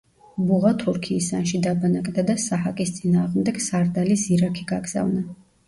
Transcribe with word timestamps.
ბუღა 0.51 0.69
თურქი 0.83 1.17
ისანში 1.23 1.61
დაბანაკდა 1.67 2.25
და 2.31 2.37
საჰაკის 2.45 2.95
წინააღმდეგ 2.97 3.63
სარდალი 3.69 4.21
ზირაქი 4.25 4.69
გაგზავნა. 4.77 5.27